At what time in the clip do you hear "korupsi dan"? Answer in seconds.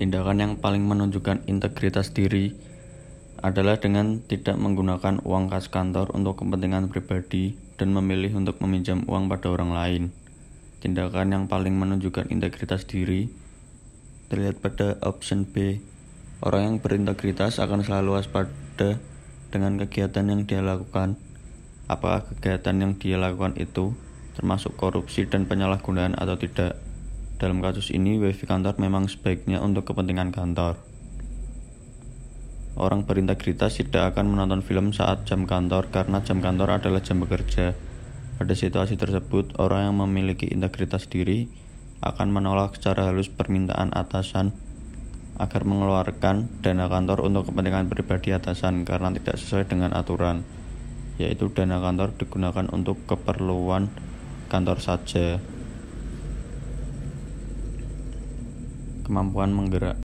24.80-25.44